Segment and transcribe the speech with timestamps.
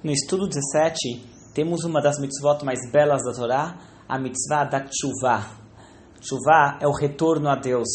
[0.00, 5.44] No estudo 17, temos uma das mitzvot mais belas da Torá, a mitzvah da tshuva.
[6.20, 7.88] Tshuva é o retorno a Deus.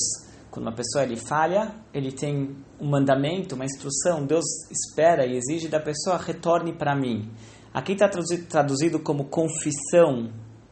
[0.51, 5.69] Quando uma pessoa ele falha, ele tem um mandamento, uma instrução, Deus espera e exige
[5.69, 7.31] da pessoa retorne para mim.
[7.73, 8.09] Aqui está
[8.49, 10.29] traduzido como confissão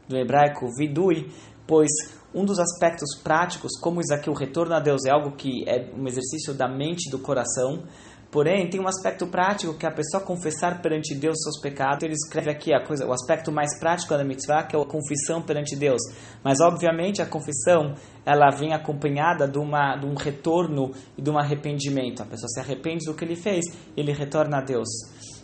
[0.09, 1.31] do hebraico vidui,
[1.65, 1.89] pois
[2.35, 5.89] um dos aspectos práticos, como isso aqui, o retorno a Deus é algo que é
[5.97, 7.83] um exercício da mente e do coração,
[8.31, 12.03] Porém, tem um aspecto prático que é a pessoa confessar perante Deus seus pecados.
[12.03, 15.41] Ele escreve aqui a coisa, o aspecto mais prático da mitzvah, que é a confissão
[15.41, 16.01] perante Deus.
[16.41, 17.93] Mas, obviamente, a confissão
[18.25, 22.23] ela vem acompanhada de, uma, de um retorno e de um arrependimento.
[22.23, 23.65] A pessoa se arrepende do que ele fez,
[23.97, 24.87] ele retorna a Deus.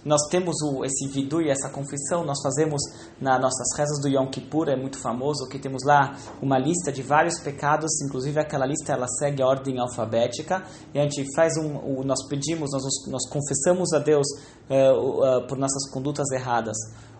[0.08, 2.82] Nós temos o, esse vidu e essa confissão, nós fazemos
[3.20, 7.02] nas nossas rezas do Yom Kippur, é muito famoso, que temos lá uma lista de
[7.02, 10.64] vários pecados, inclusive aquela lista ela segue a ordem alfabética,
[10.94, 14.28] e a gente faz um, o, nós pedimos, nós, nós confessamos a Deus
[14.70, 16.78] uh, uh, por nossas condutas erradas.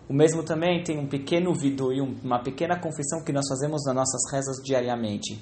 [0.08, 3.94] O mesmo também tem um pequeno vidu e uma pequena confissão que nós fazemos nas
[3.94, 5.38] nossas rezas diariamente.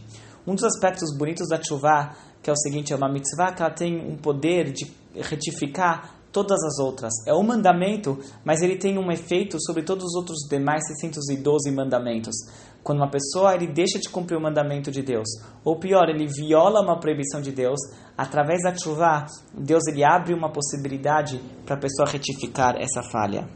[0.47, 3.73] Um dos aspectos bonitos da chuva, que é o seguinte, é uma mitzvah que ela
[3.73, 7.15] tem um poder de retificar todas as outras.
[7.27, 12.34] É um mandamento, mas ele tem um efeito sobre todos os outros demais 612 mandamentos.
[12.83, 15.27] Quando uma pessoa ele deixa de cumprir o mandamento de Deus,
[15.64, 17.81] ou pior, ele viola uma proibição de Deus,
[18.19, 23.48] através da chuva, Deus ele abre uma possibilidade para a pessoa retificar essa falha.